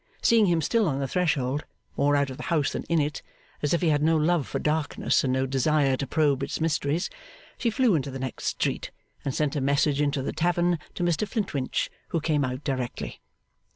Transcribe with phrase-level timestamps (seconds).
[0.23, 1.63] Seeing him still on the threshold,
[1.95, 3.21] more out of the house than in it,
[3.61, 7.07] as if he had no love for darkness and no desire to probe its mysteries,
[7.59, 8.89] she flew into the next street,
[9.23, 13.21] and sent a message into the tavern to Mr Flintwinch, who came out directly.